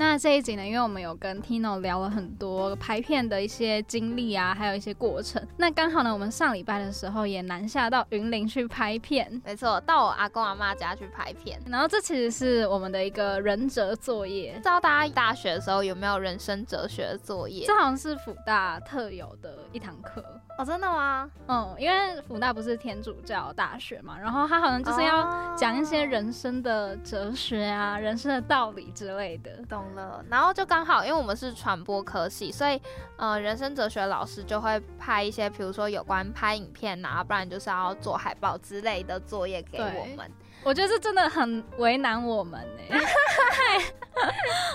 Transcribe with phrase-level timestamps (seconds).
[0.00, 5.44] 那这一集呢，因为我们有跟 Tino 聊了很多拍片的一些经历啊，还有一些过程。
[5.56, 11.60] 那刚好呢，我们上礼拜的时候也南下到云林去拍片，没错，到我阿公阿妈家去拍片。
[11.66, 14.52] 然后这其实是我们的一个人哲作业。
[14.52, 17.66] 不知道大家大学的时候有没有人生哲学的作业？
[17.66, 20.24] 这好像是辅大特有的一堂课
[20.58, 21.28] 哦，真的吗？
[21.48, 29.50] 嗯，因为辅大不是天主教大学嘛，然后他好像就是要讲一些人生的哲学啊、人生的道理之类的。
[29.68, 29.87] 懂。
[29.94, 32.80] 了，然后就刚好，因为我们是传播科系，所以
[33.16, 40.30] 呃，人生哲学老师就会拍一些，比如说有关拍影片啊，不然就是要做海报之类的作业给我们。
[40.64, 42.98] 我觉得这真的很为难我们呢。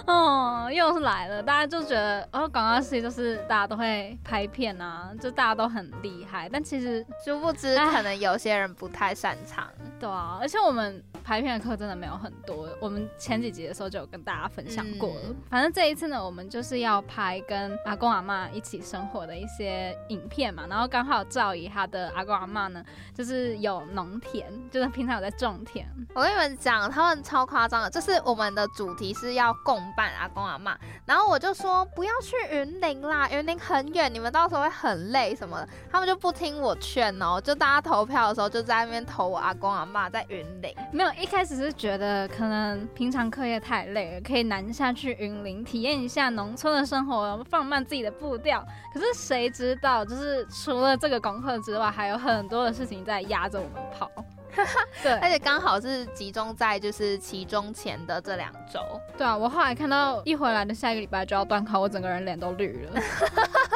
[0.08, 9.68] 哦，又是来了，大家就觉得哦，广告系就是大家都会拍片啊，就大家都很厉害，但其实殊不知，可能有些人不太擅长。
[10.00, 11.04] 对啊，而且我们。
[11.24, 15.22] 拍片的课真的没有很多，我们前几集的时候就有跟大家分享过了。
[15.50, 20.66] 反正这一次呢，我们就是要拍跟阿公阿妈一起生活的一些影片嘛。
[20.70, 22.84] 然后刚好赵姨她的阿公阿妈呢，
[23.16, 25.88] 就是有农田，就是平常有在种田。
[26.14, 35.70] 我跟你们讲，他们超夸张的，就是我们的主题是要共伴阿公阿妈，然后我就说不要去云林啦，云林很远，你们到时候会很累什么的。
[35.90, 41.13] 他们就不听我劝哦，就大家投票的时候就在那边投我阿公阿妈在云林，没有。
[41.20, 48.66] 一开始是觉得可能平常课业太累了，可以南下去云林体验一下农村的生活，放慢自己的步调。
[48.94, 54.10] 可是谁知道，就是除了这个功课之外，还有很多的事情在压着我们跑。
[55.02, 58.80] 对，而且刚好是集中在就是期中前的这两周。
[59.18, 63.02] 对啊，我后来看到一回来的下一个礼拜就要断考，我整个人脸都绿了，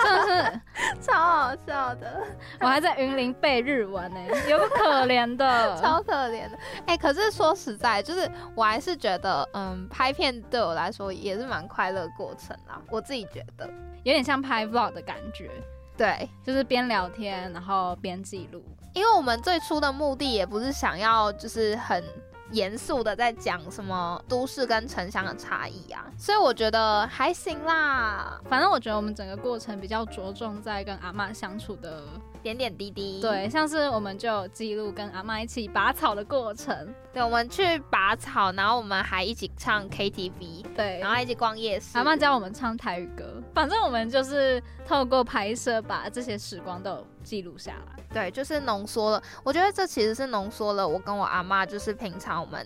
[0.03, 0.61] 真的是
[1.01, 2.23] 超好笑的。
[2.61, 6.57] 我还在云林背日文呢， 有个可怜的，超可怜的。
[6.85, 12.79] 哎，可是说实在，就是我还是觉得，嗯，拍片对我来说也是蛮快乐过程啦。
[12.89, 13.67] 我自己觉得
[14.03, 15.49] 有点像拍 vlog 的感觉。
[15.97, 18.63] 对，就是边聊天，然后边记录。
[18.97, 22.03] 因为我们最初的目的也不是想要，就是很。
[22.51, 28.39] 严肃的在讲什么都市跟城乡的差异啊，所以我觉得还行啦。
[28.47, 32.03] 反正我觉得我们整个过程比较着重在跟阿妈相处的
[32.47, 33.19] 点点滴滴。
[33.19, 36.93] 对，像是我们就记录跟阿妈一起拔草的过程。
[37.11, 40.63] 对，我们去拔草，然后我们还一起唱 KTV。
[40.73, 41.97] 对，然后一起逛夜市。
[41.97, 43.43] 阿妈教我们唱台语歌。
[43.53, 48.03] 反正我们就是透过拍摄把这些时光都记录下来。
[48.13, 49.21] 对，就是浓缩了。
[49.43, 52.65] 我觉得这其实是浓缩了我跟我阿妈，就是平常我们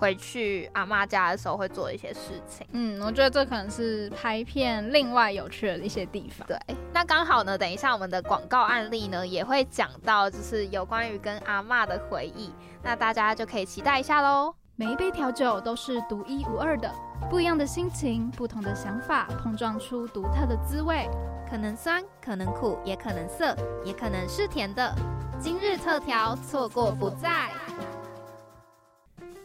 [0.00, 2.66] 回去阿妈家的时候会做一些事情。
[2.72, 6.48] 嗯，我觉得这可能是拍片另外有趣的一些地方。
[6.48, 6.58] 对，
[6.90, 12.50] 那刚好呢，等一下我们的广告案例呢也会讲到，就是有关于跟阿妈的回忆，
[12.82, 14.54] 那大家就可以期待一下喽。
[14.74, 16.90] 每一杯调酒都是独一无二的，
[17.28, 21.06] 不一样的心情，不同的想法，碰撞出独特的滋味。
[21.50, 24.94] 可能酸，可能苦，也可能涩，也可能是甜的。
[25.38, 27.50] 今日特调，错过不再。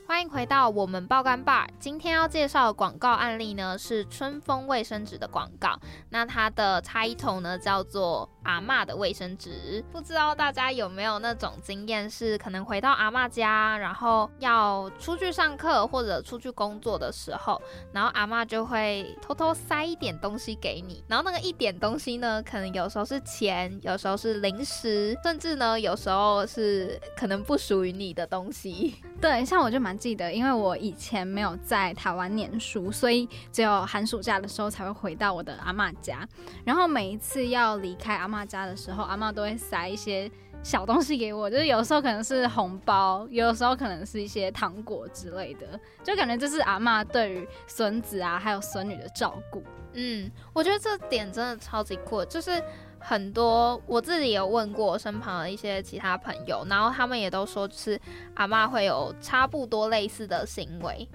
[0.08, 1.68] 欢迎回到我们爆肝 bar。
[1.80, 5.80] 今天要介绍的广告案例呢，是春风卫生纸的广告。
[6.10, 8.30] 那它的 title 呢，叫做。
[8.46, 17.62] 阿妈的卫生纸，不知道大家有没有那种经验，是可能回到阿妈家，然后要出去上课或者出去工作的时候，
[17.92, 28.96] 然后阿妈就会偷偷塞一点东西给你，然后那个一点东西呢，可能有时候是钱，有时候是零食，甚至呢，有时候是可能不属于你的东西。
[29.20, 36.28] 对，像我就蛮记得，因为我以前没有在台湾念书，所以只有寒暑假的时候才会回到我的阿妈家，
[36.64, 38.41] 然后每一次要离开阿妈。
[38.41, 40.29] 妈家的时候，阿妈都会塞一些
[40.61, 49.64] 小东西给我，就是有时候可能是红包，有时候可能是一些糖果之类的，就感觉这是阿妈对于孙子啊还有孙女的照顾。
[49.93, 52.61] 嗯，我觉得这点真的超级酷，就是
[52.99, 57.97] 很多我自己有问过身旁的一些其他朋友，然后他们也都说，就是
[58.34, 61.08] 阿妈会有差不多类似的行为。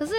[0.00, 0.14] 可是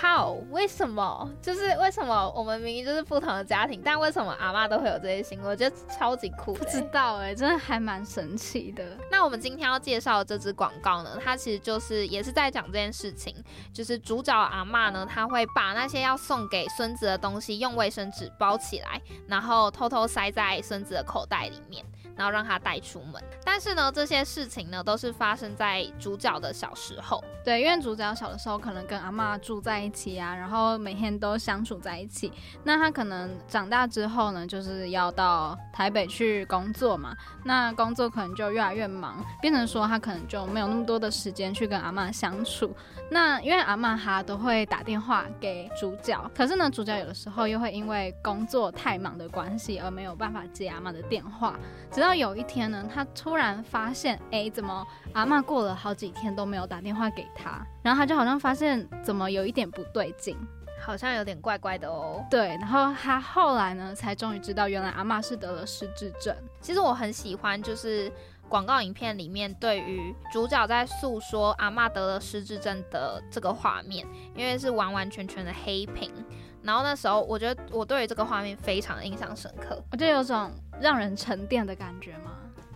[0.00, 1.28] how 为什么？
[1.42, 5.48] 就是为什么我们明明就是不同的家庭，但为什么阿妈都会有这些行为？
[5.48, 6.52] 我觉得超级酷。
[6.54, 8.96] 不知道哎，真的还蛮神奇的。
[9.10, 13.34] 那我们今天要介绍的这支广告呢，它其实就是也是在讲这件事情，
[13.72, 21.84] 就是主角阿妈呢，她会把那些要送给孙子的东西用卫生纸包起来，然后偷偷塞在孙子的口袋里面。
[22.16, 27.22] 然后让他带出门，但是呢，这些事情呢都是发生在主角的小时候。
[27.44, 32.32] 对，因为主角小的时候可能跟阿妈住在一起啊，然后每天都相处在一起。
[32.62, 37.14] 那他可能长大之后呢，就是要到台北去工作嘛。
[37.44, 42.74] 那工作可能就越来越忙，变成说他可能就没有那么多的时间去跟阿妈相处。
[43.10, 51.58] 那因为阿妈她都会打电话给主角，可是呢，主角有的时候又会因为工作太忙的关系而没有办法接阿妈的电话。
[52.04, 57.66] 到有一天呢，他突然发现，哎，怎么阿妈过了好几天都没有打电话给他？
[57.82, 60.36] 然后他就好像发现怎么有一点不对劲，
[60.78, 62.22] 好像有点怪怪的哦。
[62.30, 66.36] 对，然后他后来呢，才终于知道原来阿妈是得了失智症。
[66.60, 68.12] 其实我很喜欢，就是
[68.50, 76.12] 广告影片里面对于主角在诉说阿妈得了失智症的这个画面，因为是完完全全的黑屏。
[76.64, 80.50] 然后那时候，我觉得我对于这个画面非常印象深刻，我觉得有种
[80.80, 82.32] 让人沉淀的感觉吗？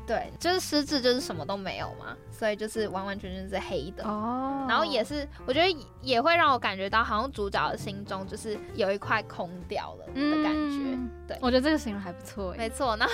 [0.06, 4.02] 对，就是失智，就是什么都没有嘛，所以就是完完全全是黑的。
[4.04, 4.64] 哦。
[4.66, 10.98] 然后也是，我觉得也会让我感觉到，好像主角的心中就是有一块空掉了的感觉。
[11.26, 12.54] 对，我觉得这个形容还不错。
[12.56, 12.96] 没错。
[12.96, 13.06] 那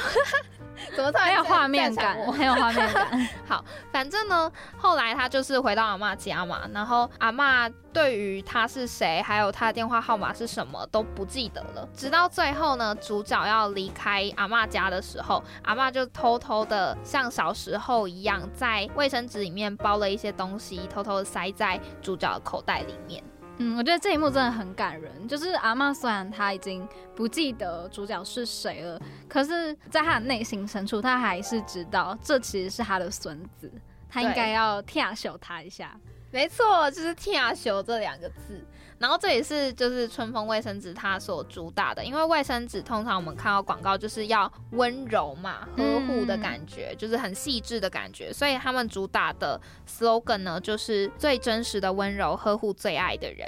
[0.96, 2.16] 怎么很 有画面感？
[2.32, 3.28] 很有画面感。
[3.46, 11.88] 好，反正呢，后来他就是回到阿妈家嘛，然后阿妈对于他是谁，还有他的电话号码是什么都不记得了。
[11.94, 23.22] 直到最后呢，主角要离开阿妈家的时候，阿妈就偷偷的像小时候一样，在卫生纸里面包了一些东西，偷偷的塞在主角的口袋里面。
[23.58, 25.28] 嗯，我觉得这一幕真的很感人。
[25.28, 33.70] 就是阿妈虽然她已经不记得主角是谁了，可是在她的内心深处，她还是知道这其实是她的孙子，
[34.08, 35.98] 她应该要跳秀他一下。
[36.30, 38.60] 没错，就是“跳秀”这两个字。
[39.04, 53.46] 然后这也是就是春风卫生纸它所主打的，因为卫生纸通常我们看到广告就是要温柔嘛，呵护的感觉，就是很细致的感觉，所以他们主打的 slogan 呢就是最真实的温柔，呵护最爱的人。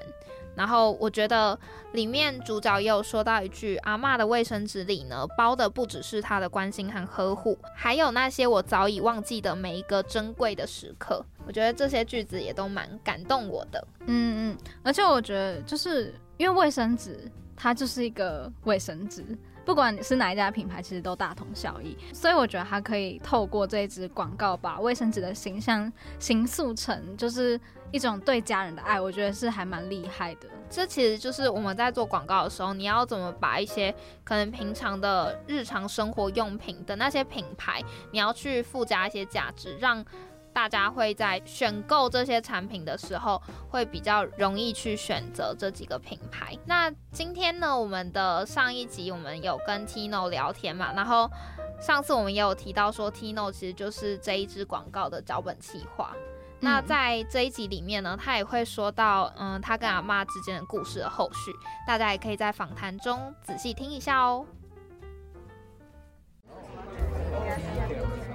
[0.55, 1.59] 然后我觉得
[1.93, 13.87] 里面主角也有说到一句：“阿妈的卫生纸里呢，包的不只是她的关心和呵护，还有那些我早已忘记的每一个珍贵的时刻。”我觉得这些句子也都蛮感动我的。
[14.07, 19.25] 嗯嗯，而且我觉得就是因为卫生纸，它就是一个卫生纸。
[19.65, 27.61] 不管你是哪一家品牌，其实都大同小异，所以我觉得它可以透过这一支广告，把卫生纸的形象形塑成就是
[27.91, 30.49] 一种对家人的爱，我觉得是还蛮厉害的。
[30.71, 37.83] 这其实就是我们在做广告的时候，你要怎么把一些可能平常的日常生活用品的那些品牌，
[38.13, 40.05] 你要去附加一些价值，让。
[40.57, 46.57] 大家会在选购这些产品的时候，会比较容易去选择这几个品牌。
[46.65, 51.31] 那今天呢，我们的上一集我们有跟 Tino 聊天嘛，然后
[51.79, 56.17] 上次我们也有提到说，Tino 其实就是这一支广告的脚本企划。
[56.59, 61.53] 那在这一集里面呢，他也会说到，嗯，他跟阿妈之间的故事的后续，
[61.87, 64.47] 大家也可以在访谈中仔细听一下哦。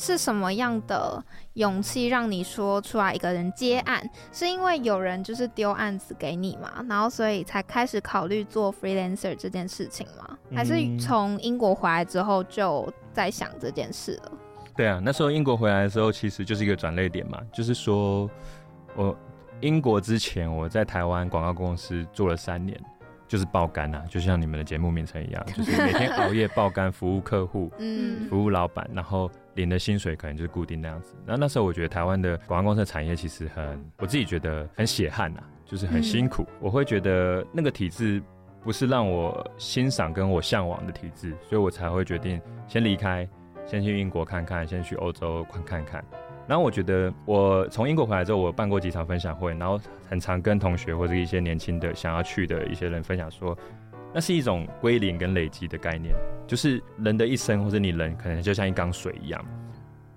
[0.00, 1.22] 是什么样的？
[1.54, 4.02] 勇气让你说出来一个人接案，
[4.32, 10.38] 是因为有人就是丢案子给你嘛，然后所以才开始考虑做 freelancer 这件事情吗？
[10.54, 14.32] 还是从英国回来之后就在想这件事了？
[14.74, 18.30] 对啊，那时候英国回来的时候其实就是一个转捩点嘛，就是说
[18.96, 19.14] 我
[19.60, 22.80] 英国之前我在台湾广告公司做了三年，
[23.30, 29.30] 就是爆肝啊，就像你们的节目名称一样， 就是每天熬夜爆肝，服务客户，嗯，服务老板，然后。
[29.54, 31.12] 领的薪水可能就是固定那样子。
[31.26, 36.46] 然后那时候我觉得台湾的广告公司的产业其实很，我自己觉得很血汗呐，就是很辛苦。
[36.60, 38.22] 我会觉得那个体制
[38.62, 43.28] 不是让我欣赏跟我向往的体制，所以我才会决定先离开，
[43.66, 46.04] 先去英国看看，先去欧洲看看看。
[46.50, 53.56] 然后我觉得我从英国回来之后，我办过几场分享会，然后很常跟同学或者一些年轻的想要去的一些人分享说，
[54.12, 56.12] 那是一种归零跟累积的概念，
[56.48, 59.40] 就是人的一生或者你人可能就像一缸水一样，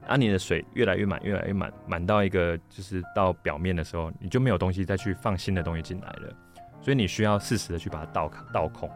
[0.08, 6.36] 啊，你的水越来越满，越来越满，满到一个就是到表面的时候，你就没有东西再去放新的东西进来了，
[6.82, 8.90] 所以你需要适时的去把它倒倒空。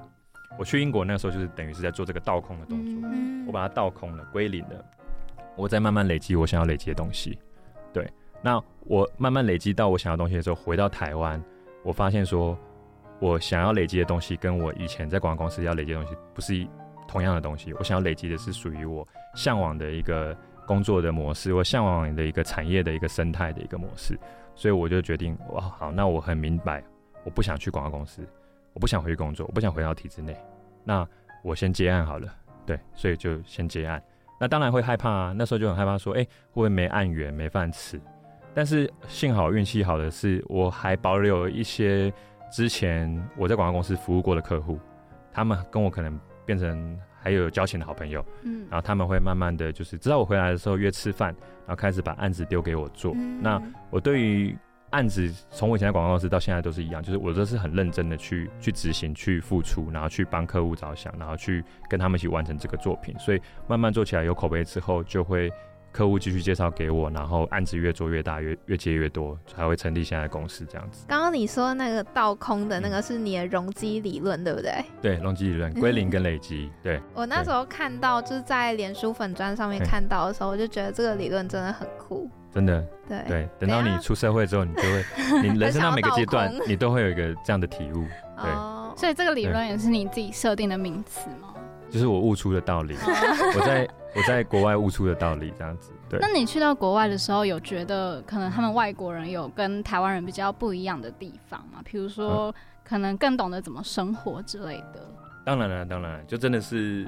[0.57, 4.85] 我去英国那时候就是等于是在做这个倒空的动作，嗯我把它倒空了，归零了，
[5.57, 7.37] 我再慢慢累积我想要累积的东西。
[7.91, 8.09] 对，
[8.41, 11.43] 那我慢慢累积到我想要东西的时候，回到台湾，
[11.83, 12.57] 我发现说，
[13.19, 16.67] 我想要累积的东西跟我以前在广告公司要累积的东西不是
[17.07, 17.73] 同样的东西。
[17.73, 24.17] 我想要累积的是属于我向往的一个工作的模式，我向往的一个产业的一个生态的一个模式。
[24.53, 26.83] 所以我就决定，哇，好，那我很明白，
[27.23, 28.27] 我不想去广告公司，
[28.73, 30.35] 我不想回去工作，我不想回到体制内。
[30.83, 31.07] 那
[31.43, 32.27] 我先接案好了，
[32.65, 34.01] 对，所以就先接案。
[34.39, 37.99] 那当然会害怕啊，那时候就很害怕，说，哎、会不会没案源、没饭吃？
[38.53, 42.11] 但是幸好运气好的是，我还保留一些
[42.51, 44.79] 之前我在广告公司服务过的客户，
[45.31, 53.13] 他们跟我可能变成还有交情的好朋友，嗯然后他们会慢慢的就是知道我回来的时候约吃饭，然后开始把案子丢给我做。
[53.15, 54.57] 嗯那我对于
[54.91, 63.13] 案子从我以前在广告公司到现在都是一样，就是我都是很认真的去去执行、去付出，然后去帮客户着想，然后去跟他们一起完成这个作品。
[63.19, 65.51] 所以慢慢做起来有口碑之后，就会
[65.91, 71.05] 客户继续介绍给我，然后案子越做越大，越越接越多，才会成立现在的公司这样子。
[71.07, 74.73] 刚刚你说那个倒空的那个是你的容积理论，对不对？
[75.01, 82.29] 对，容积理论 归零跟累积，对我那时候看到就是在脸书粉砖上面看到的时候，我就觉得这个理论真的很酷。
[82.53, 83.49] 真的对，对。
[83.59, 85.03] 等到你出社会之后，你就会，
[85.41, 88.05] 你人生到每个阶段你都会有一个这样的体悟。
[88.41, 91.53] 对哦，所以这个理论也是你自己设定的名词吗？
[91.89, 92.95] 就是我悟出的道理，
[93.55, 95.91] 我在我在国外悟出的道理，这样子。
[96.09, 101.79] 对那，你去到国外的时候，有觉得可能他们外国人有跟台湾人比较不一样的地方吗？
[101.85, 105.01] 比如说，可能更懂得怎么生活之类的。
[105.45, 107.07] 当然了，当然了，就真的是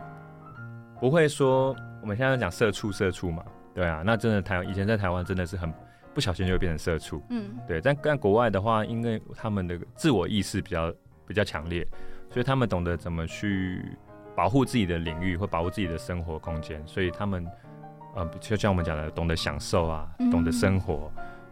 [0.99, 3.43] 不会说我们现在讲社畜社畜嘛，
[3.79, 5.73] 对啊，那真的台以前在台湾真的是很
[6.13, 10.93] 不小心就会变成社畜，嗯，对，但但国外的话，因为他们的自我意识比较
[11.25, 11.87] 比较强烈，
[12.29, 13.81] 所以他们懂得怎么去
[14.35, 17.47] 保护自己的领域或保护自己的生活空间，所以他们
[18.15, 21.09] 呃，就像我们讲的，懂得享受啊，嗯懂得生活。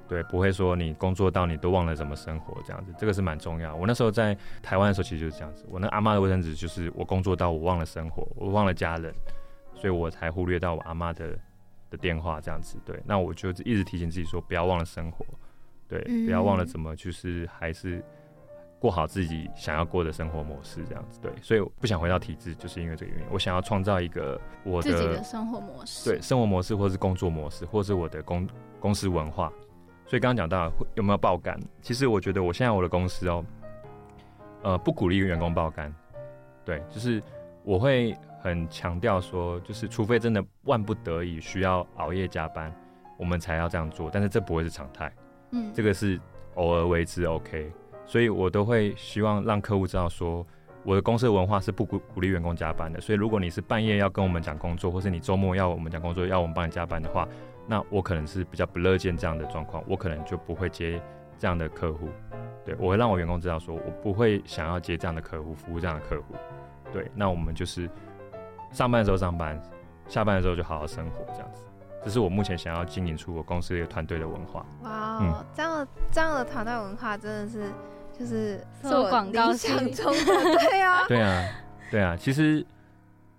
[0.09, 3.73] 对，不会说你工作到你都忘了怎么生活这样子，这个是蛮重要。
[3.73, 5.65] 我那时候在台湾的时候，其实就是这样子。
[5.69, 9.13] 我那阿妈的卫生纸就是我工作到我忘了生活，我忘了家人，
[9.75, 11.39] 所以我才忽略到我阿妈的
[11.89, 12.77] 的电话这样子。
[12.85, 15.25] 对，那我就一直提醒自己说，不要忘了生活，
[15.87, 18.03] 对，嗯不要忘了怎么就是还是
[18.79, 21.19] 过好自己想要过的生活模式这样子。
[21.21, 23.27] 对，所以我不想回到体制，就是因为这个原因。
[23.31, 26.09] 我想要创造一个我自己的的生活模式。
[26.09, 28.47] 对生活模式，或是工作模式，或是我的公
[28.79, 29.51] 公司文化。
[30.05, 33.45] 所以刚刚讲到有没有爆肝，其实我觉得我现在我的公司哦，
[34.61, 35.93] 呃，不鼓励员工爆肝，
[36.63, 37.21] 对，就是
[37.65, 38.15] 我会
[38.47, 42.73] 很强调说，就是除非真的万不得已需要熬夜加班，
[43.17, 45.11] 我们才要这样做，但是这不会是常态。
[45.51, 46.19] 嗯，这个是
[46.55, 47.71] 偶尔为之 OK，
[48.05, 50.45] 所以我都会希望让客户知道说，
[50.83, 52.99] 我的公司的文化是不鼓鼓励员工加班的。
[52.99, 57.27] 所以如果你是半夜要跟我们讲工作，或是你周末要我们讲工作，要我们帮你加班的话，
[57.65, 61.01] 那我可能是比较不乐见这样的状况，我可能就不会接
[61.37, 62.09] 这样的客户。
[62.65, 66.35] 对我会让我员工知道说，我不会想要接这样的客户，服务这样的客户。
[66.91, 67.89] 对，那我们就是
[68.71, 69.61] 上班的时候上班，
[70.07, 71.63] 下班的时候就好好生活这样子。
[72.03, 74.65] 这是我目前想要经营出我公司一个团队的文化。
[74.83, 77.71] 哇哦嗯，这样的这样的团队文化真的是
[78.17, 80.23] 就是做广告理想系中的，
[80.69, 81.45] 对啊， 对啊，
[81.91, 82.65] 对啊，其实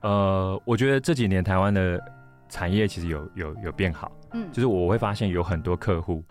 [0.01, 2.01] 呃，我觉得这几年台湾的
[2.49, 6.23] 产业其实有有有变好，嗯，就是我会发现有很多客户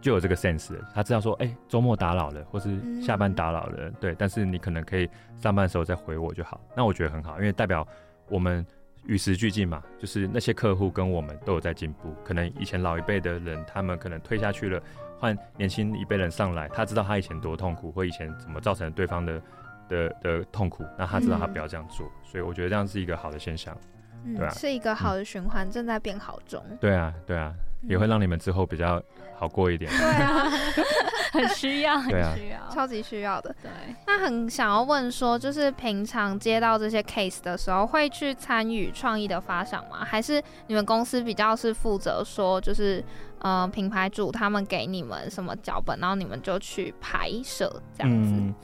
[0.00, 7.86] 就有这个 sense，他知道说，哎、周末打扰了，或是下班打扰了，对，但是你可能可以上班的时候再回我就好，那我觉得很好，因为代表
[8.28, 8.64] 我们
[9.04, 14.82] 与时俱进嘛，就是那些客户跟我们都有在进步，可能以前老一辈的人他们可能退下去了，
[15.18, 19.40] 换年轻一辈人上来，他知道他以前多痛苦，或以前怎么造成对方的。
[19.88, 23.74] 的的痛苦，那他知道他嗯不要这样做，所以我觉得这样是一个好的现象。
[24.36, 26.62] 对啊嗯，是一个好的循环，正在变好中。
[26.78, 29.02] 对啊，对啊，也会让你们之后比较
[29.36, 29.90] 好过一点。
[29.90, 30.44] 对啊，
[31.32, 32.58] 很需要，很对啊需要。
[32.74, 33.54] 超级需要的。
[33.62, 33.70] 对，
[34.06, 40.04] 那很想要问说，就是平常接到这些 case 的时候，会去参与创意的发想吗？
[40.04, 43.04] 还是你们公司比较是负责说，就是
[43.40, 48.32] 呃品牌主他们给你们什么脚本，然后你们就去拍摄这样子？
[48.34, 48.54] 嗯，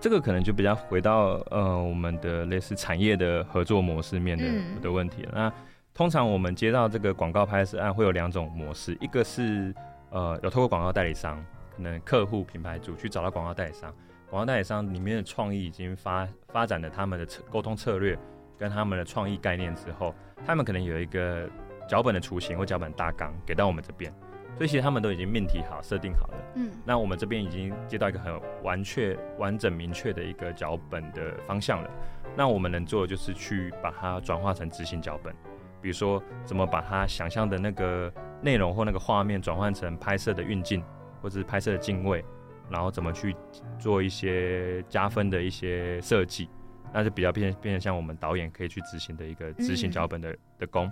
[0.00, 5.32] 这个可能就比较回到呃我们的类似产业的合作模式面的、嗯的问题了。
[5.34, 5.52] 那
[6.00, 9.70] 通常我们接到这个广告拍摄案会有两种模式，一个是
[10.08, 11.44] 呃有透过广告代理商，
[11.76, 13.94] 可能客户品牌主去找到广告代理商，
[14.30, 18.18] 广告代理商里面的创意已经发发展了他们的策沟通策略
[18.58, 20.14] 跟他们的创意概念之后，
[20.46, 21.46] 他们可能有一个
[21.86, 24.10] 脚本的雏形或脚本大纲给到我们这边，
[24.56, 26.34] 所以其实他们都已经命题好、设定好了。
[26.54, 31.90] 嗯，那我们这边已经接到一个很完确、完整、明确的一个脚本的方向了。
[32.34, 35.34] 那我们能做的就是去把它转化成执行脚本，
[35.80, 40.82] 比如说怎么把他想象的那个内容或那个画面转换成拍摄的运镜，
[41.22, 42.24] 或者是拍摄的镜位，
[42.68, 43.34] 然后怎么去
[43.78, 46.48] 做一些加分的一些设计，
[46.92, 50.90] 那就比较变变成像我们导演可以去执行的一个执行脚本的、的工。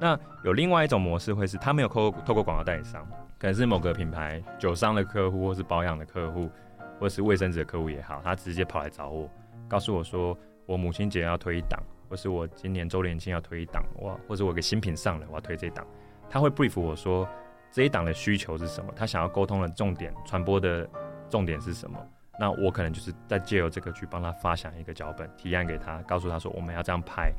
[0.00, 3.06] 那有另外一种模式会是，他没有透透过广告代理商，
[3.38, 6.50] 可能是某个品牌酒商的客户，或是保养的客户，
[6.98, 9.30] 或是卫生纸的客户也好，他直接跑来找我，
[9.68, 15.86] 告诉我说，我母亲节要推一档，或是我今年周年庆要推一档，哇，或者我有个新品上了，我要推这一档，
[16.28, 17.28] 他会 brief 我说
[17.70, 20.88] 这一档的需求是什么，他想要沟通的重点、传播的
[21.28, 21.98] 重点是什么。
[22.38, 27.32] 那我可能就是在借由这个去帮他发想一个脚本，提案给他，告诉他说我们要这样拍，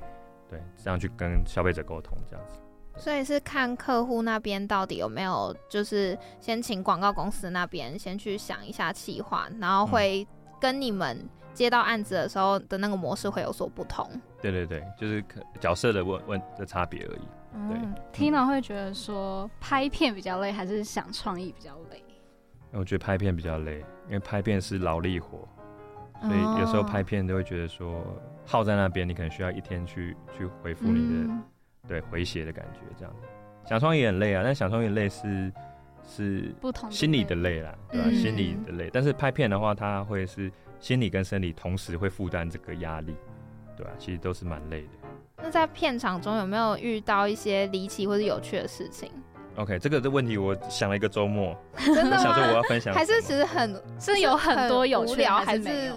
[0.49, 2.59] 对，这样去跟消费者沟通，这样子。
[2.99, 10.27] 所以是看客户那边到底有没有，就是先请广告公司那边先去想一下企划，然后会
[10.59, 11.23] 跟你们
[11.57, 14.07] 接到案子的时候的那个模式会有所不同。
[14.39, 17.21] 对对对，就是可角色的问问的差别而已。
[17.67, 22.03] 对嗯，Tina 会觉得说拍片比较累，还是想创意比较累？
[22.71, 25.47] 我觉得拍片比较累，因为拍片是劳力活，
[26.21, 28.05] 所以有时候拍片都会觉得说
[28.45, 31.43] 耗在那边，你可能需要一天去去回复你的、嗯
[31.87, 33.15] 对回血的感觉，这样。
[33.65, 35.51] 想创意很累啊，但想创意累是
[36.05, 43.15] 是不同心理的累啦，对吧、嗯心理的累，但是拍片的话，它会是心理跟生理同时会负担这个压力，
[43.75, 44.89] 对啊、其实都是蛮累的。
[45.37, 49.11] 那在片场中有没有遇到一些离奇或者有趣的事情
[49.55, 52.53] ？OK，这个的问题我想了一个周末，真的我想说我？
[52.53, 55.95] 要分享，还是其实很是有很多有趣还是还是没有？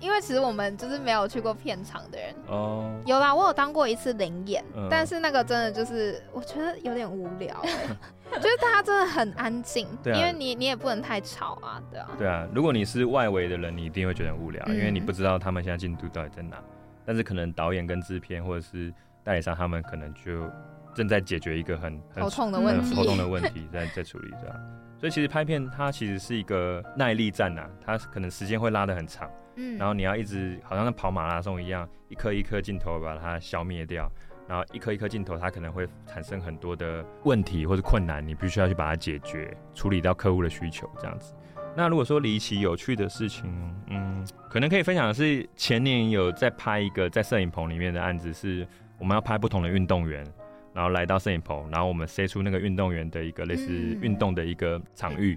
[0.00, 2.34] 因为其实我们就是没有去过片场的人。
[2.48, 7.70] 哦，有啦，我有当过一次灵演，嗯但是那个真的就是我觉得有点无聊、欸，
[8.40, 16.56] 就是大家真的很安静，对啊因为你你也不能太吵啊，对啊，对啊，如果你是外围的人，你一定会觉得很无聊，因为你嗯不知道他们现在进度到底在哪。
[17.04, 20.50] 但是可能导演跟制片或者是代理商，他们可能就
[20.92, 24.56] 正在解决一个很很头痛的嗯问题，头痛的问题，在在处理这样。
[24.98, 29.76] 所以其实拍片它其实是一个耐力战呐、它可能时间会拉得很长，嗯。
[29.76, 34.10] 然后你要一直好像在跑马拉松一样，一颗一颗镜头把它消灭掉，
[34.48, 41.34] 然后一颗一颗镜头它可能会产生很多的问题或者困难，你必须要去把它解决，处理到客户的需求这样子。
[41.78, 43.52] 那如果说离奇有趣的事情，
[43.88, 48.66] 嗯，可能可以分享的是前年有在拍一个在摄影棚里面的案子，是
[48.98, 50.24] 我们要拍不同的运动员，
[50.72, 54.00] 然后来到摄影棚，然后我们塞出那个运动员的一个类似嗯。
[54.00, 55.36] 运动的一个场域，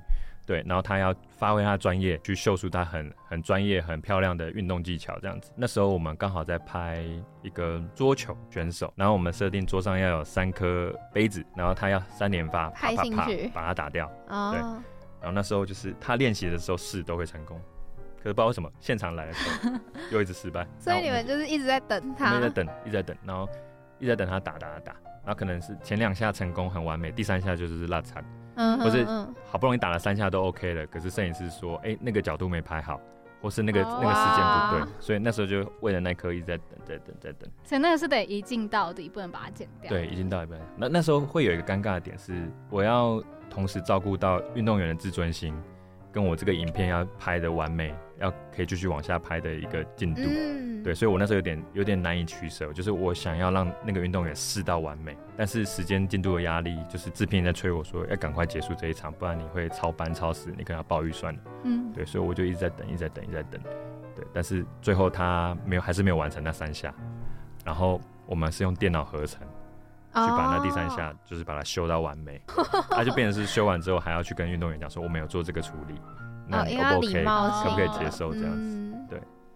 [0.50, 5.52] 对，然后他要发挥他的专业，去秀出他很很专业、很漂亮的运动技巧，这样子。
[5.56, 7.06] 那时候我们刚好在拍
[7.44, 14.12] 一个桌球选手，然后我们设定桌上要有三颗杯子，然后他要三连发，啪拍啪啪进去把它打掉。
[14.30, 14.82] 哦，
[15.22, 17.62] 然后那时候就是他练习的时候试都会成功，
[18.18, 19.72] 可是不知道为什么现场来的时候
[20.12, 20.68] 又一直失败。
[20.80, 23.48] 所以你们就是一直在等他一直在，等，一直在等，然后
[24.00, 28.26] 一直在等他打打打打，然后可能是前两下成功很完美，第三下就是落惨。
[28.60, 33.00] 嗯或是嗯好不容易打了三下都 OK 了，可是摄影师说，哎、那个角度没拍好，
[33.42, 37.50] 或是那个、哦那个时间不对，所以那时候就为了那颗一直在等，在等，在等。
[37.64, 39.90] 所以那个是得一镜到底，不能把它剪掉。
[39.90, 40.62] 对，一镜到底不能。
[40.76, 45.56] 那那时候会有一个尴尬的点是，我要同时照顾到运动员的自尊心，
[46.12, 50.22] 跟我这个影片要拍的完美，要可以继续往下拍的一个进度。
[50.26, 61.42] 嗯对，所以我那时候有点有点难以取舍，就是我想要让那个运动员试到完美，但是时间进度的压力，就是制片人在催我说要赶快结束这一场，不然你会超班超时，你可能要报预算的。
[61.64, 63.62] 嗯，对，所以我就一直在等，一直在等，一直在等。
[64.16, 66.96] 对，但是最后他没有，还是没有完成那三下。
[67.66, 69.46] 然后我们是用电脑合成，
[70.14, 72.42] 去把那第三哦下就是把它修到完美，
[72.90, 75.96] 它就变成是修完之后还要去跟运动员讲说我没有做这个处理，
[76.48, 77.24] 那哦，你 O 不因为要礼 OK？
[77.24, 78.76] 貌性可不可以接受这样子？
[78.76, 78.90] 嗯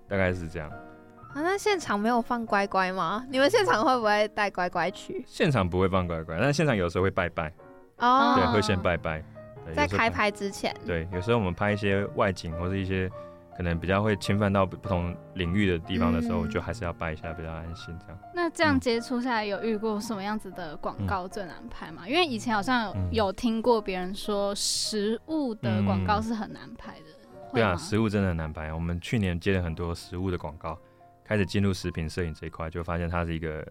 [0.10, 0.70] 大概是这样。
[0.70, 3.26] 啊，那现场没有放乖乖吗？
[3.32, 5.24] 你们现场会不会带乖乖去？
[5.28, 7.52] 现场不会放乖乖，但现场有时候会拜拜，
[7.98, 9.24] 哦，对，会先拜拜。
[9.66, 13.10] 对在开拍之前，对，有时候我们拍一些外景或是一些
[13.56, 18.20] 可能比较会侵犯到不不同领域的地方的时候，嗯就还是要掰一下，比较安心这样。
[18.34, 22.08] 那这样嗯接触下来，有遇过什么样子的广告最难拍吗？
[22.08, 27.06] 因为以前好像嗯有听过别人说食物的广告是很难拍的。
[27.50, 28.74] 会对啊，食物真的很难拍。
[28.74, 30.76] 我们去年接了很多食物的广告，
[31.24, 33.68] 开始进入食品摄影这一块，就发现它是一个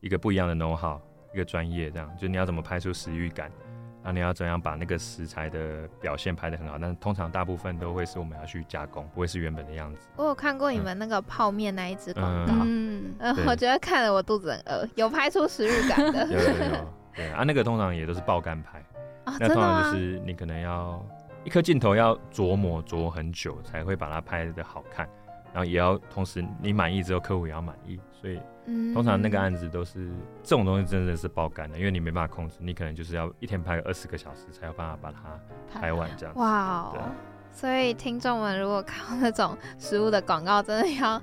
[0.00, 0.98] 一个不一样的 know how，
[1.34, 3.52] 一个专业这样，就你要怎么拍出食欲感，
[4.02, 6.78] 那你要怎样把那个食材的表现拍得很好？
[6.78, 10.08] 但是通常大部分都会是我们要去加工，不会是原本的样子。
[10.16, 13.14] 我有看过你们那个泡面那一只广告，嗯，
[13.46, 16.48] 我觉得看了我肚子很饿，有拍出食欲感的有有。
[16.48, 18.78] 有，对啊，那个通常也都是爆干拍，
[19.24, 19.82] 啊，那通真的吗？
[19.82, 21.04] 常就是你可能要
[21.44, 25.08] 一颗镜头要琢磨琢磨很久才会把它拍的好看，
[25.52, 30.08] 然后也要同时你满意之后客户也要满意，所以嗯通常那个案子都是
[30.42, 35.18] 这种东西真的是爆干的，因为你没办法控制，你可能就是要一天拍个二十个小时才有办法把它
[35.72, 36.40] 拍完这样子。
[36.40, 36.98] 哇哦！
[37.52, 41.20] 所以听众们如果看到那种食物的广告，真的要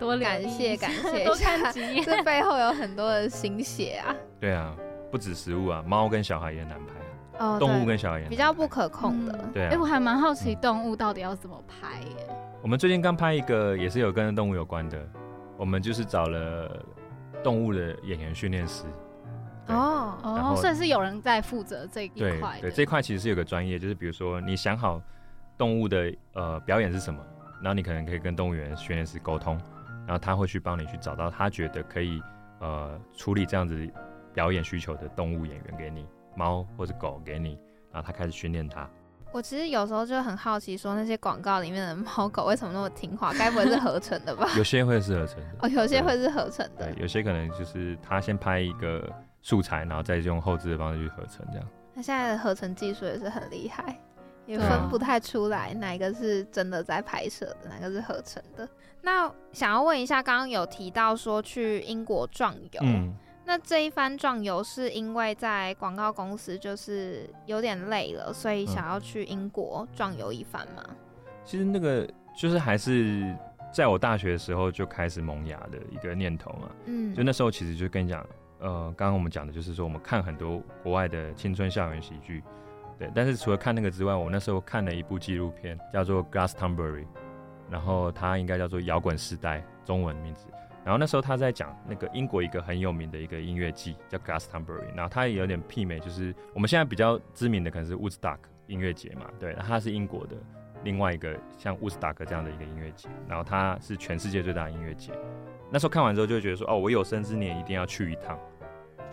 [0.00, 2.02] 多感意谢感谢多一下看几眼。
[2.04, 4.12] 这背后有很多的心血啊。
[4.40, 4.74] 对啊，
[5.12, 9.32] 不止食物啊，猫跟小孩也难拍啊，哦，动物跟小孩也比较不可控的。
[9.44, 12.26] 嗯对啊哎，我还蛮好奇动物到底要怎么拍耶。
[12.62, 15.08] 我们最近刚拍一个也是有跟动物有关的，
[15.56, 16.84] 我们就是找了
[17.42, 18.84] 动物的演员训练师。
[19.68, 25.00] 哦，然哦，算是有人在负责这一对对，这一块其实是有个专业，就是比如说你想好
[25.56, 27.24] 动物的呃表演是什么，
[27.62, 29.58] 然后你可能可以跟动物园训练师沟通，
[30.06, 32.20] 然后他会去帮你去找到他觉得可以
[32.58, 33.88] 呃处理这样子
[34.34, 36.04] 表演需求的动物演员给你，
[36.36, 37.58] 猫或者狗给你，
[37.90, 38.86] 然后他开始训练它。
[39.32, 43.32] 我其实有时候就很好奇，说那些广告里面的猫狗为什么那么听话？
[43.34, 44.48] 该不会是合成的吧？
[44.58, 47.00] 有些会是合成的，哦，有些会是合成的对，。
[47.00, 49.08] 有些可能就是他先拍一个
[49.40, 51.68] 素材，然后再用后置的方式去合成这样。
[51.94, 53.96] 那现在的合成技术也是很厉害，
[54.46, 58.68] 也分不太出来哪一个是真的在拍摄的，哪个是合成的。
[59.00, 63.14] 那想要问一下，刚刚有提到说去英国壮游，嗯，
[63.50, 70.84] 那这一番壮游是因为在广告公司就是有点累了，所以想要去英国壮游一番吗？
[71.44, 73.34] 其实那个就是还是
[73.74, 76.70] 在我大学的时候就开始萌芽的一个念头嘛。
[76.84, 78.24] 嗯，就那时候其实就跟你讲，
[78.60, 82.44] 呃，刚刚我们讲的就是说，我们看很多国外的青春校园喜剧，
[83.00, 83.10] 对。
[83.12, 87.02] 但是除了看那个之外，我那时候看了一部纪录片，叫做《Glastonbury》，
[87.68, 90.46] 然后它应该叫做《摇滚时代》，中文名字。
[90.84, 100.36] 然后那时候他在讲那个英国一个很有名的一个音乐季叫 Glastonbury，然后他也有点媲美，就是我们现在比较知名的可能是 Woodstock 音乐节嘛，对，那它是英国的
[100.84, 105.12] 另外一个像 Woodstock 这样的一个音乐节，然后它是全世界最大的音乐节。
[105.70, 108.38] 那时候看完之后就会觉得说，哦，我有生之年一定要去一趟，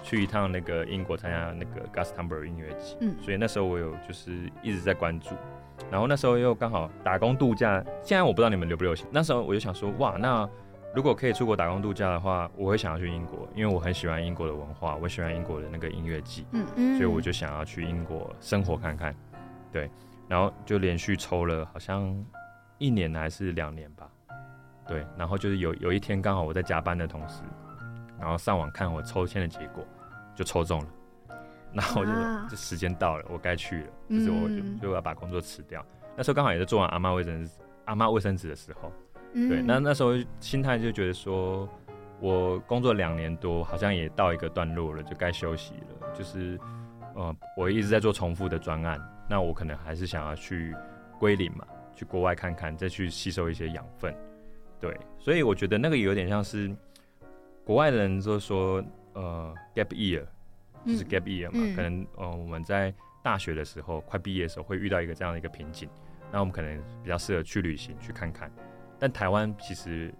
[0.01, 2.95] 去一趟那个英国参加那个 Glastonbury 音乐节。
[3.01, 5.35] 嗯所以那时候我有就是一直在关注，
[5.91, 9.05] 然后那时候又刚好打工度假，现在我不知道你们流不流行。
[9.11, 10.49] 那时候我就想说，哇，那
[10.97, 19.15] 如果可以出国打工度假的话，我会想要去英国，因为我很喜欢英国的文化，我喜欢英国的那个音乐季，嗯嗯所以我就想要去英国生活看看。
[19.71, 19.91] 对，
[20.27, 22.25] 然后就连续抽了好像
[22.79, 24.09] 一年还是两年吧。
[24.87, 27.43] 对，然后就是有有一天刚好我在加班的同时，
[28.19, 29.85] 然后上网看我抽签的结果，
[30.33, 30.87] 就抽中了。
[31.73, 35.85] 然后我就哇这时间到了，我该去了，就是我就嗯就要把工作辞掉。
[36.15, 37.47] 那时候刚好也是做完阿妈卫生
[37.85, 38.91] 阿妈卫生纸的时候，
[39.33, 41.69] 嗯对，那那时候心态就觉得说，
[42.19, 46.13] 我工作两年多，好像也到一个段落了，就该休息了。
[46.13, 46.59] 就是，
[47.15, 50.73] 呃，我一直在做重复的专案，那我可能还是想要去
[51.19, 54.15] 归零嘛，去国外看看，再去吸收一些养分。
[54.79, 56.73] 对，所以我觉得那个有点像是
[57.63, 60.23] 国外的人就说，呃，gap year，
[60.85, 65.89] 就是 gap year 嘛，嗯可能呃我们在大学的时候快毕业的时候会遇到一个这样的一个瓶颈，
[66.31, 68.51] 那我们可能比较适合去旅行去看看。
[68.99, 70.13] 但台湾其实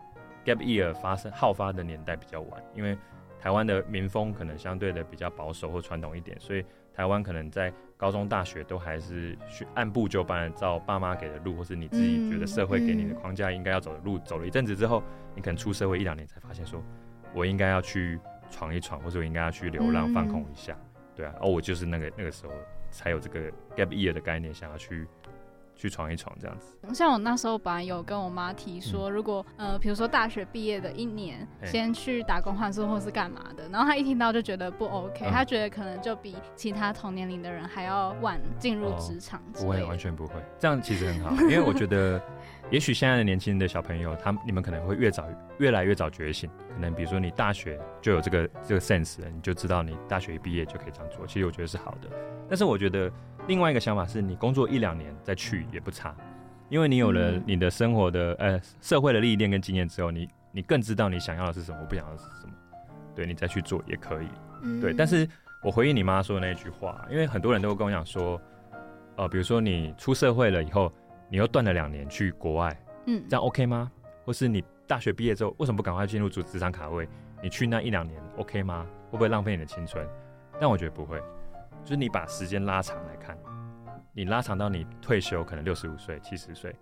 [0.45, 2.97] gap year 发生好发的年代比较晚，因为
[3.39, 15.03] 台湾的民风可能相对的比较保守或传统一点，所以台湾可能在高中、大学都还是去按部就班照爸妈给的路，或是你自己觉得社会给你的框架应该要走的路，走了一阵子之后，
[15.35, 16.83] 你可能出社会一两年才发现说，
[17.33, 20.77] 我应该要去闯一闯，或者我应该要去流浪放空一下，
[21.15, 22.53] 对啊，哦，我就是那个那个时候
[22.89, 25.07] 才有这个 gap year 的概念，想要去
[25.77, 26.75] 去闯一闯这样子。
[26.93, 40.33] 像我那时候本来有跟我妈提说，如果呃，比如说大学毕业的一年，先去打工换宿或是干嘛的，然后她一听到就觉得不 OK，嗯她觉得可能就比其他同年龄的人还要晚进入职场之不会，完全不会。
[40.59, 42.21] 这样其实很好，因为我觉得，
[42.71, 45.25] 也许现在的年轻的小朋友，他们你们可能会越早
[45.59, 46.49] 越来越早觉醒。
[46.73, 51.25] 可能比如说你大学就有这个这个 sense 了，你就知道你大学一毕业就可以这样做。
[51.25, 52.09] 其实我觉得是好的。
[52.47, 53.11] 但是我觉得
[53.47, 56.15] 另外一个想法是你工作一两年再去也不差，
[56.69, 62.53] 因为你有了嗯你的生活的呃社会的历练跟经验之后，你你更知道你想要的是什么，不想要的是什么。
[63.15, 64.27] 对你再去做也可以。
[64.61, 65.27] 嗯对，但是
[65.63, 68.39] 我回应你妈说的那句话，因为很多人都会跟我讲说，
[69.15, 70.91] 呃，比如说你出社会了以后，
[71.29, 73.91] 你又断了两年去国外，嗯这样 OK 吗？
[74.25, 77.07] 或是你大学毕业之后，为什么不赶快进入主职场卡位？
[77.41, 78.85] 你去那一两年 OK 吗？
[79.09, 80.05] 会不会浪费你的青春？
[80.59, 81.21] 但我觉得不会，
[81.87, 83.37] 就是你把时间拉长来看，
[84.11, 86.75] 你拉长到你退休可能六十五岁、七十岁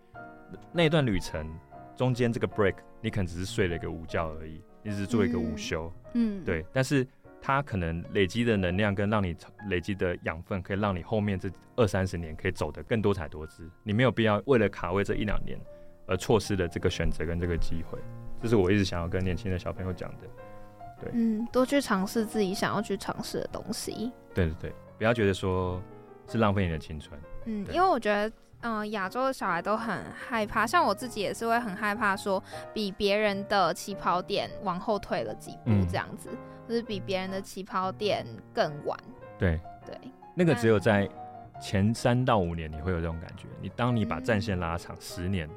[0.71, 1.47] 那段旅程
[1.95, 7.07] 中间这个 break，你可能只是睡了一个午觉而已，你只是做一个午休，嗯，对，但是
[7.39, 9.37] 它可能累积的能量跟让你
[9.69, 13.69] 累积的养分，可以让你后面这二三十年可以走得更多彩多姿。
[13.83, 15.55] 你没有必要为了卡位这一两年
[16.07, 17.99] 而错失了这个选择跟这个机会。
[18.41, 20.27] 这是我一直想要跟年轻的小朋友讲的。
[20.99, 24.11] 对嗯，多去尝试自己想要去尝试的东西。
[24.33, 25.81] 对对对，不要觉得说
[26.27, 27.19] 是浪费你的青春。
[27.45, 28.31] 嗯，因为我觉得，
[28.61, 32.41] 嗯、亚洲的小孩都很害怕，像我自己也是会很害怕，说
[32.73, 36.29] 比别人的起跑点往后退了几步嗯这样子，
[36.67, 38.97] 就是比别人的起跑点更晚。
[39.37, 39.95] 对，对，
[40.33, 41.07] 那个只有在
[41.61, 43.45] 前三到五年你会有这种感觉。
[43.61, 45.49] 你当你把战线拉长十年，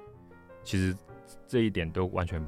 [0.63, 0.95] 其实
[1.47, 2.45] 这一点都完全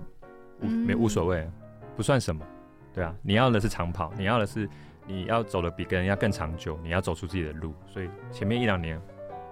[0.60, 1.50] 无没无所谓，
[1.96, 2.44] 不算什么。
[2.92, 4.68] 对啊，你要的是长跑，你要的是
[5.10, 7.74] 你要走的比别人要更长久，你要走出自己的路。
[7.86, 9.00] 所以前面一两年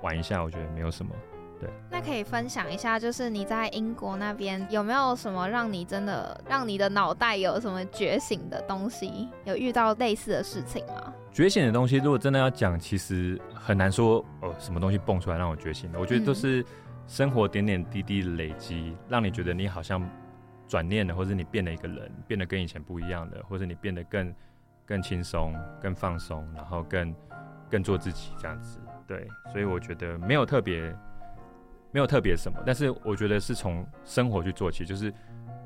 [0.03, 1.13] 玩一下，我觉得没有什么。
[1.61, 9.29] 对那可以分享一下，就是你在英国那边有没有什么让你真的让你的脑袋有什么觉醒的东西？
[9.45, 11.13] 有遇到类似的事情吗？
[11.33, 15.99] 觉醒的东西，如果真的要讲，其实很难说哦，什么东西蹦出来让我觉醒的。
[15.99, 16.65] 我觉得都是
[17.09, 20.01] 生活点点滴滴的累积，让你觉得你好像
[20.69, 24.33] 转念了，或者你变了一个人，变得跟以前不一样了，或者你变得更
[24.89, 27.15] 更轻松、更放松，然后更
[27.71, 28.81] 更做自己这样子。
[29.07, 30.97] 对，所以我觉得没有特别
[31.93, 35.13] 没有特别什么，但是我觉得是从生活去做起，就是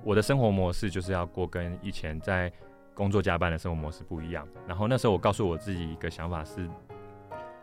[0.02, 2.52] 我的生活模式就是要过跟以前在
[2.94, 4.46] 工作加班的生活模式不一样。
[4.66, 6.68] 然后那时候我告诉我自己一个想法是，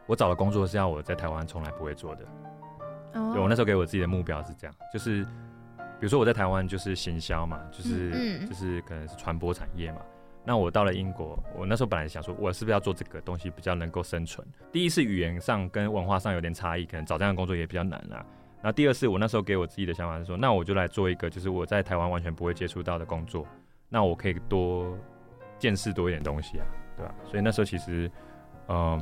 [0.08, 2.24] 我找的工作是要我在台湾从来不会做的。
[3.14, 10.02] 哦对我那时候给我自己的目标是这样，就是比如说我在台湾就是行销嘛，就是、就是可能是传播产业嘛。
[10.46, 14.46] 那我到了英国，我那时候本来想说，我是不是要做这个东西比较能够生存？
[14.72, 18.26] 第一是语言上跟文化上有点差异，可能找这样的工作也比较难啊。
[18.62, 23.46] 那第二是我那时候给我自己的想法是说，那我就来做一个就是我在台湾完全不会接触到的工作，
[23.88, 24.98] 那我可以多
[25.58, 26.66] 见识多一点东西啊，
[26.98, 28.12] 对吧、所以那时候其实，
[28.68, 29.00] 嗯、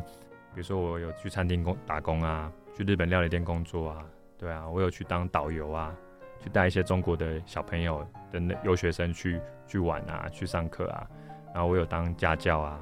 [0.54, 4.06] 比如说我有去餐厅工打工啊，去日本料理店工作啊，
[4.38, 5.96] 对啊，我有去当导游啊，
[6.44, 11.08] 去带一些中国的小朋友的那留学生去去玩啊，去上课啊，
[11.54, 12.80] 然后我有当家教啊，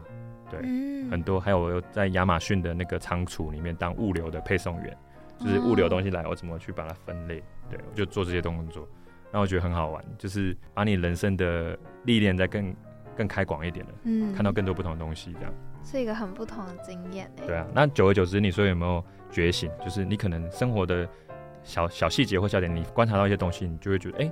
[0.50, 4.98] 对，嗯很多，还有我有在亚马逊的那个仓储里面当物流的配送员，
[5.40, 8.88] 就是物流东西来，我怎么去把它分类，对我就做这些动作，
[9.32, 12.76] 然后我觉得很好玩，就是把你人生的历练再更
[13.16, 15.54] 更开广一点的，嗯看到更多不同的东西，这样。
[15.84, 17.46] 是一个很不同的经验欸。
[17.46, 19.70] 对啊，那久而久之，你说有没有觉醒？
[19.84, 21.08] 就是你可能生活的
[21.62, 24.32] 小小细节或小点，你观察到一些东西，你就会觉得，哎、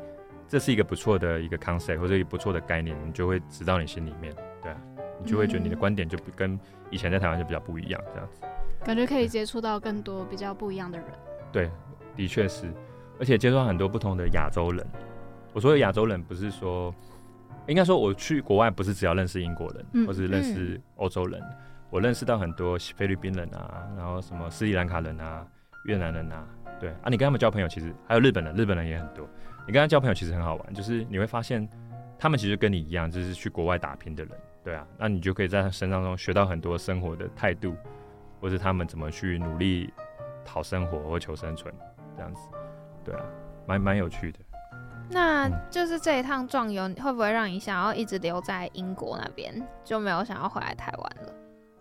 [0.54, 4.32] 这是一个不错的一个 concept 或者一个不错的概念，你就会植到你心里面。
[4.62, 4.78] 对啊，
[5.20, 6.60] 你就会觉得你的嗯观点就不跟
[6.92, 8.42] 以前在台湾就比较不一样，这样子。
[8.86, 11.08] 感觉可以接触到更多比较不一样的人。
[11.52, 11.72] 对，
[12.16, 12.72] 的确是，
[13.20, 14.86] 而且接触到很多不同的亚洲人。
[15.54, 16.94] 我说的亚洲人，不是说，
[17.66, 21.42] 应该说我去国外不是只要认识英国人，嗯或是认识欧洲人，
[21.90, 25.44] 我认识到很多菲律宾人啊，然后什么斯里兰卡人啊、
[25.86, 26.46] 越南人啊，
[26.80, 29.28] 对啊，你跟他们交朋友，其实还有日本人，日本人也很多。
[29.66, 31.68] 你跟他交朋友其实很好玩，就是你会发现
[32.20, 37.76] 他们其实跟你一样，就是去国外打拼的人，对啊，那你就可以在他身上中学到很多生活的态度，
[38.42, 39.94] 或是他们怎么去努力
[40.44, 41.74] 讨生活或求生存，
[42.16, 42.42] 这样子，
[43.06, 43.22] 对啊，
[43.66, 44.40] 蛮蛮有趣的。
[45.10, 51.34] 那嗯就是这一趟壮游会不会让你想要一直留在英国那边，就没有想要回来台湾了？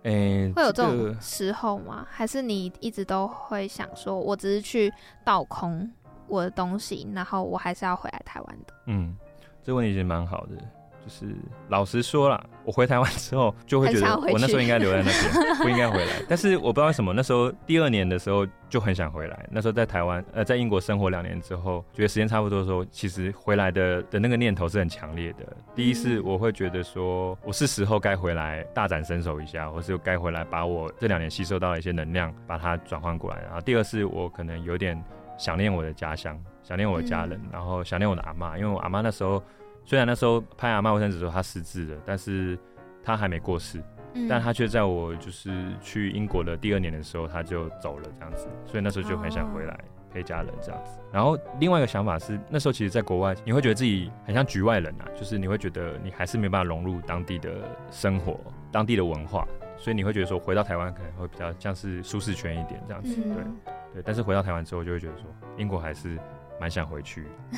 [0.03, 2.05] 诶、会有这种时候吗？
[2.11, 4.93] 还是你一直都会想说，我只是去
[5.25, 5.89] 倒空
[6.33, 8.73] 我的东西，然后我还是要回来台湾的？
[8.87, 9.15] 嗯，
[9.63, 10.57] 这个问题其实蛮好的。
[11.05, 11.35] 就是
[11.69, 16.13] 老实说啦，我回台湾之后就会觉得我那时候应该留在那边， 不应该回来。
[16.29, 19.49] 但是我不知道为什么，那时候第二年的时候就很想回来。
[19.51, 25.39] 那时候在台湾，呃，在英国生活两年之后，觉得时间差不多的时候，其实回来的的那个念头是很强烈的。
[25.75, 33.43] 第一是嗯我会觉得说，我是时候该回来大展身手一下，或是该回来把我这两年吸收到的一些能量，把它转换过来。
[33.43, 35.03] 然后第二是我可能有点
[35.37, 39.43] 想念我的家乡，想念我的家人，然后想念我的阿妈，因为我阿妈那时候
[39.85, 42.59] 虽然那时候拍阿妈卫生纸的时候她失智了，但是
[43.03, 43.83] 她还没过世，
[44.15, 44.27] 嗯。
[44.29, 49.79] 但她却在我就是去英国的第二年的时候，她就走了这样子，所以那时候就很想回来。
[50.13, 57.51] 陪家人这样子，然后另外一个想法是，那时候其实，在国外，你会觉得自己很像局外人啊，就是你会觉得你还是没办法融入当地的
[57.91, 58.39] 生活、
[58.71, 59.49] 当地的文化，
[59.83, 63.57] 所以你会觉得说，回到台湾可能会比较像是舒适圈一点这样子，对嗯，
[63.95, 64.03] 对。
[64.05, 65.25] 但是回到台湾之后，就会觉得说，
[65.57, 66.17] 英国还是
[66.61, 67.27] 蛮想回去，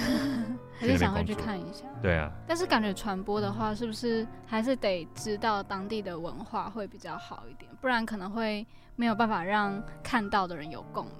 [0.81, 1.35] 还是想回去。
[1.35, 1.85] 看一下。
[2.01, 7.71] 对啊，但是感觉传播的话，是不是还是得知道当地的文化会比较好一点？
[7.79, 11.15] 不然可能会没有办法让看到的人有共鸣。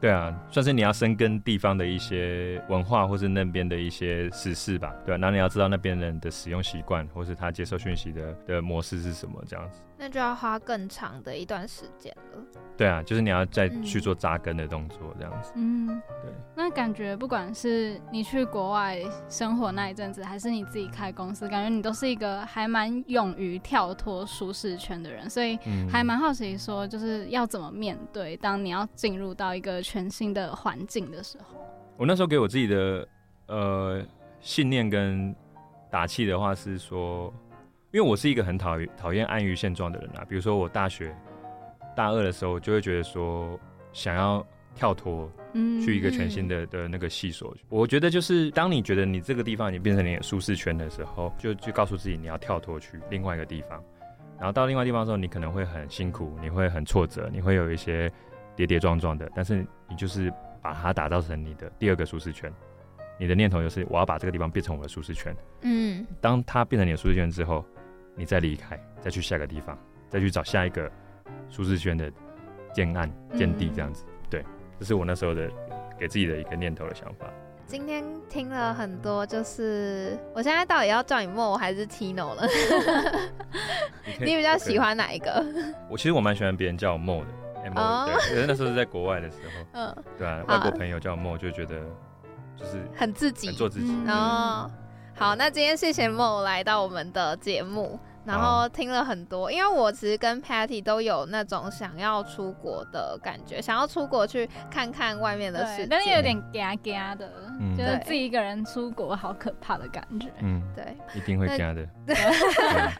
[0.00, 9.80] 对啊，算是你要深耕地方的一些文化，或是那边的一些时事吧，对啊，然后你要知道那边人的使用习惯，或是他接受讯息的的模式是什么，这样子。
[10.00, 12.38] 那就要花更长的一段时间了。
[12.76, 15.50] 对啊，就是你要再嗯去做扎根的动作，这样子。
[15.56, 15.88] 嗯，
[16.22, 16.32] 对。
[16.54, 31.58] 那感觉不管是你去国外生活那一阵子，还是你自己开公司，感觉你都是一个还蛮勇于跳脱舒适圈的人，所以嗯还蛮好奇说，就是要怎么面对当你要进入到一个全新的环境的时候。
[31.96, 33.08] 我那时候给我自己的
[33.46, 34.02] 呃
[34.38, 35.34] 信念跟
[35.90, 37.32] 打气的话是说，
[37.90, 40.26] 因为我是一个很讨厌讨厌安于现状的人啊。
[40.28, 41.16] 比如说我大学
[41.96, 43.58] 大二的时候，就会觉得说
[43.94, 47.56] 想要跳脱，嗯去一个全新的的那个系所。
[47.70, 53.82] 我觉得就是当你觉得你这个地方已经变成你的舒适圈的时候，就就告诉自己你要跳脱去另外一个地方。
[54.36, 58.12] 然后到另外地方的时候，你可能会很辛苦，你会很挫折，你会有一些
[58.58, 62.52] 跌跌撞撞的，但是你就是把它打造成你的第二个舒适圈。
[63.16, 65.32] 你的念头就是我要把这个地方变成我的舒适圈。
[65.60, 67.64] 嗯，当它变成你的舒适圈之后，
[68.16, 70.90] 你再离开，再去下个地方，再去找下一个
[71.48, 72.10] 舒适圈的
[72.72, 74.04] 建案、建地，这样子。
[74.28, 74.44] 对，
[74.80, 75.48] 这是我那时候的
[75.96, 77.30] 给自己的一个念头的想法。
[77.64, 82.42] 今天听了很多，就是我现在到底要叫你莫还是 Tino 了？
[84.18, 84.80] 你比较喜？
[84.80, 85.44] 欢哪一个？
[85.88, 87.26] 我其实我蛮喜欢别人叫我 Mo 的
[87.64, 91.80] ，M 哦 O 对，可是那时候是在国外的时候，嗯，对啊，外国朋友叫我 Mo 就觉得
[92.56, 93.56] 就是很自己很。
[93.56, 93.92] 做自己。
[93.92, 94.70] 嗯哦，
[95.16, 105.86] 好，那今天谢谢莫来到我们的节目，然后听了很多，因为我其实跟 Patty 都有那种想要出国的感觉，想要出国去看看外面的世，界。
[105.90, 110.28] 但是有点嘎嘎的，嗯觉得自己一个人出国好可怕的感觉。
[110.40, 111.86] 嗯，对，一定会加的。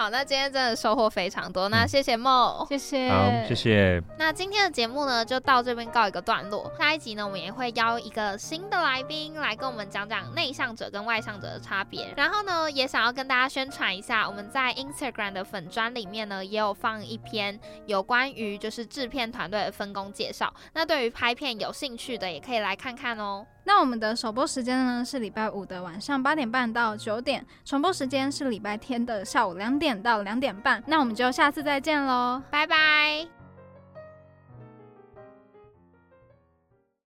[0.00, 2.66] 好，那今天真的收获非常多，那嗯谢谢梦。
[2.70, 3.54] 谢谢，好，谢。
[3.54, 4.02] 谢。
[4.16, 6.72] 那今天的节目呢，就到这边告一个段落。
[6.78, 12.14] 下一集呢，我们也会邀一个新的来宾来跟我们讲讲内向者跟外向者的差别。
[12.16, 20.50] 然后呢，也想要跟大家宣传一下，我们在 Instagram 的粉砖里面呢，也有放一篇有关于就是制片团队的分工介绍。
[20.72, 23.44] 那对于拍片有兴趣的，也可以来看看哦。
[23.72, 30.82] 那我们的首播时间呢是礼拜五的晚上八点半到九点，重播时间是礼拜天的下午两点到两点半。
[30.88, 32.42] 那我们就下次再见喽。
[32.50, 33.39] 拜拜。